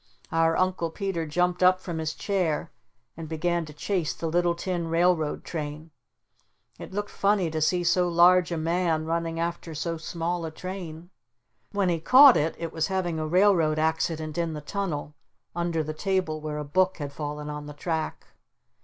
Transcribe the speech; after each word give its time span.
Our 0.31 0.57
Uncle 0.57 0.89
Peter 0.89 1.27
jumped 1.27 1.61
up 1.61 1.79
from 1.79 1.99
his 1.99 2.15
chair 2.15 2.71
and 3.15 3.29
began 3.29 3.65
to 3.65 3.71
chase 3.73 4.15
the 4.15 4.25
little 4.25 4.55
tin 4.55 4.87
railroad 4.87 5.43
train. 5.43 5.91
It 6.79 6.91
looked 6.91 7.11
funny 7.11 7.51
to 7.51 7.61
see 7.61 7.83
so 7.83 8.07
large 8.09 8.51
a 8.51 8.57
man 8.57 9.05
running 9.05 9.39
after 9.39 9.75
so 9.75 9.97
small 9.97 10.43
a 10.43 10.49
train. 10.49 11.11
When 11.71 11.89
he 11.89 11.99
caught 11.99 12.35
it 12.35 12.55
it 12.57 12.73
was 12.73 12.87
having 12.87 13.19
a 13.19 13.27
railroad 13.27 13.77
accident 13.77 14.39
in 14.39 14.53
the 14.53 14.61
tunnel 14.61 15.13
under 15.55 15.83
the 15.83 15.93
table 15.93 16.41
where 16.41 16.57
a 16.57 16.63
book 16.65 16.97
had 16.97 17.13
fallen 17.13 17.51
on 17.51 17.67
the 17.67 17.73
track. 17.75 18.25